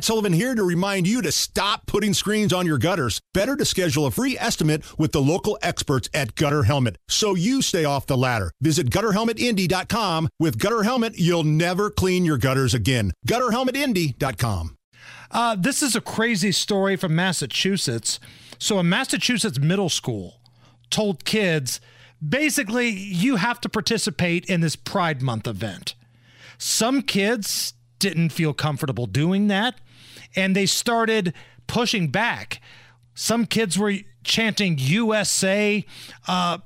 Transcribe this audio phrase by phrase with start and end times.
[0.00, 3.20] Matt Sullivan here to remind you to stop putting screens on your gutters.
[3.34, 7.60] Better to schedule a free estimate with the local experts at Gutter Helmet so you
[7.60, 8.50] stay off the ladder.
[8.62, 10.30] Visit gutterhelmetindy.com.
[10.38, 13.12] With Gutter Helmet, you'll never clean your gutters again.
[13.28, 14.74] Gutterhelmetindy.com.
[15.30, 18.18] Uh, this is a crazy story from Massachusetts.
[18.58, 20.40] So, a Massachusetts middle school
[20.88, 21.78] told kids
[22.26, 25.94] basically, you have to participate in this Pride Month event.
[26.56, 29.74] Some kids didn't feel comfortable doing that,
[30.36, 31.32] and they started
[31.66, 32.60] pushing back.
[33.14, 33.94] Some kids were
[34.24, 35.84] chanting USA.
[36.26, 36.58] Uh,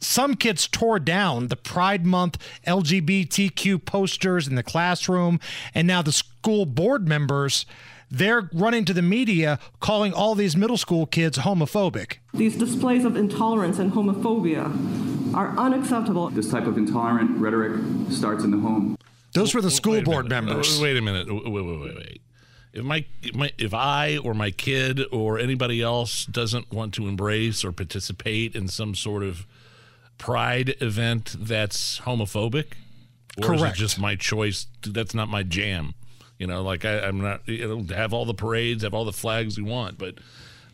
[0.00, 5.40] some kids tore down the Pride Month LGBTQ posters in the classroom,
[5.74, 7.66] and now the school board members
[8.10, 12.18] they're running to the media calling all these middle school kids homophobic.
[12.34, 16.30] These displays of intolerance and homophobia are unacceptable.
[16.30, 17.80] This type of intolerant rhetoric
[18.10, 18.96] starts in the home.
[19.32, 20.80] Those were the school board members.
[20.80, 21.28] Wait a minute.
[21.28, 22.20] Wait, wait, wait, wait.
[22.76, 27.64] If my, my if I or my kid or anybody else doesn't want to embrace
[27.64, 29.46] or participate in some sort of
[30.18, 32.72] pride event that's homophobic,
[33.38, 33.62] or Correct.
[33.62, 34.66] is it just my choice?
[34.82, 35.94] That's not my jam.
[36.38, 37.48] You know, like I, I'm not.
[37.48, 40.16] You know, have all the parades, have all the flags we want, but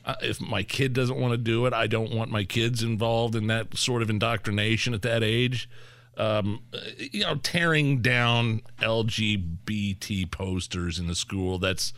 [0.04, 3.36] uh, if my kid doesn't want to do it, I don't want my kids involved
[3.36, 5.68] in that sort of indoctrination at that age.
[6.16, 6.60] Um,
[6.98, 11.58] you know, tearing down LGBT posters in the school.
[11.58, 11.94] That's,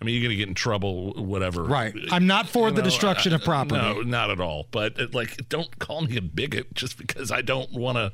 [0.00, 1.64] I mean, you're going to get in trouble, whatever.
[1.64, 1.94] Right.
[2.10, 3.80] I'm not for You the know, destruction of property.
[3.80, 4.66] No, not at all.
[4.70, 8.12] But uh, like, don't call me a bigot just because I don't want to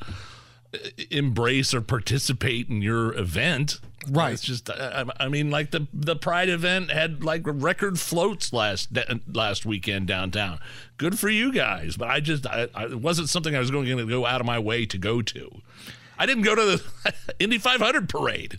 [1.11, 3.78] embrace or participate in your event.
[4.10, 4.33] Right.
[4.33, 8.88] It's just, I, I mean, like the the Pride event had like record floats last
[9.33, 10.61] last weekend downtown.
[10.96, 13.86] Good for you guys, but I just, I, I, it wasn't something I was going
[13.86, 15.61] to go out of my way to go to.
[16.19, 18.58] I didn't go to the Indy 500 parade.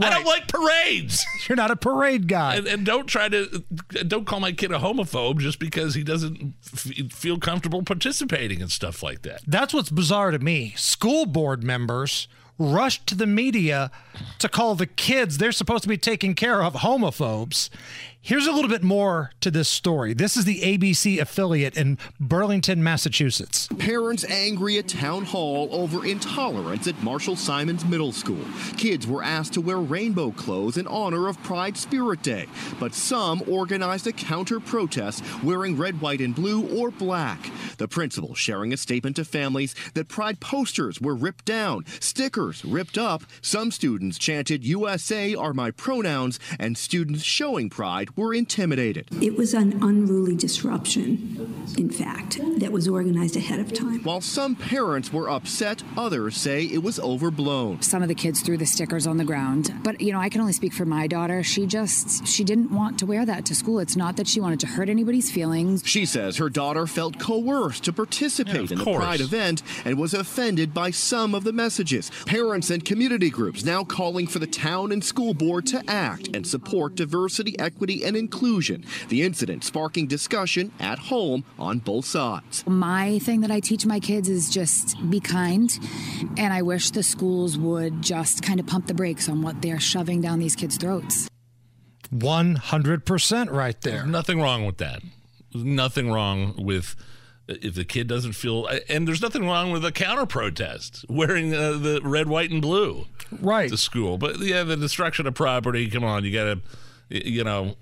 [0.00, 1.24] I don't like parades.
[1.48, 2.56] You're not a parade guy.
[2.56, 3.62] And, and don't try to
[4.06, 8.68] don't call my kid a homophobe just because he doesn't f- feel comfortable participating in
[8.68, 9.42] stuff like that.
[9.46, 10.72] That's what's bizarre to me.
[10.76, 12.26] School board members
[12.62, 13.90] rushed to the media
[14.38, 17.70] to call the kids they're supposed to be taking care of homophobes.
[18.24, 20.14] Here's a little bit more to this story.
[20.14, 23.66] This is the ABC affiliate in Burlington, Massachusetts.
[23.80, 28.44] Parents angry at town hall over intolerance at Marshall Simonds Middle School.
[28.76, 32.46] Kids were asked to wear rainbow clothes in honor of Pride Spirit Day,
[32.78, 37.50] but some organized a counter protest wearing red, white, and blue or black.
[37.78, 42.98] The principal sharing a statement to families that Pride posters were ripped down, stickers ripped
[42.98, 43.22] up.
[43.40, 49.08] Some students chanted USA are my pronouns, and students showing pride were intimidated.
[49.22, 54.02] It was an unruly disruption, in fact, that was organized ahead of time.
[54.02, 57.80] While some parents were upset, others say it was overblown.
[57.82, 59.72] Some of the kids threw the stickers on the ground.
[59.82, 61.42] But, you know, I can only speak for my daughter.
[61.42, 63.78] She just, she didn't want to wear that to school.
[63.78, 65.82] It's not that she wanted to hurt anybody's feelings.
[65.86, 68.96] She says her daughter felt coerced to participate Yeah, in of the.
[68.96, 72.10] Pride event and was offended by some of the messages.
[72.26, 76.46] Parents and community groups now calling for the town and school board to act and
[76.46, 78.84] support diversity, equity, and inclusion.
[79.08, 82.64] The incident sparking discussion at home on both sides.
[82.66, 85.70] My thing that I teach my kids is just be kind.
[86.36, 89.80] And I wish the schools would just kind of pump the brakes on what they're
[89.80, 91.28] shoving down these kids' throats.
[92.12, 94.06] 100% right there.
[94.06, 95.00] Nothing wrong with that.
[95.52, 96.94] There's nothing wrong with
[97.60, 101.72] if the kid doesn't feel, and there's nothing wrong with a counter protest wearing uh,
[101.72, 103.06] the red, white, and blue
[103.40, 103.68] Right.
[103.70, 104.18] to school.
[104.18, 105.88] But yeah, the destruction of property.
[105.90, 106.60] Come on, you got to,
[107.28, 107.76] you know.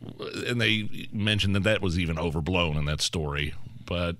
[0.46, 3.54] And they mentioned that that was even overblown in that story.
[3.86, 4.16] But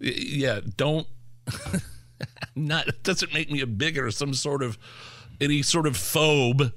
[0.00, 1.06] yeah, don't.
[2.54, 4.78] not it doesn't make me a bigot or some sort of
[5.40, 6.72] any sort of phobe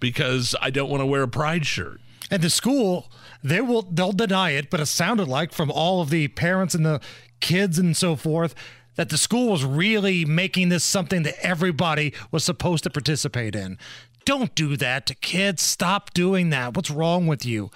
[0.00, 2.00] because I don't want to wear a pride shirt.
[2.30, 3.10] And the school,
[3.42, 6.84] they will they'll deny it, but it sounded like from all of the parents and
[6.86, 7.00] the
[7.40, 8.54] kids and so forth
[8.96, 13.78] that the school was really making this something that everybody was supposed to participate in.
[14.24, 15.62] Don't do that to kids.
[15.62, 16.76] Stop doing that.
[16.76, 17.70] What's wrong with you?